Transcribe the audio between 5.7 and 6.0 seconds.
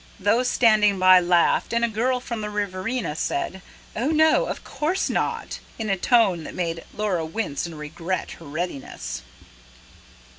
in a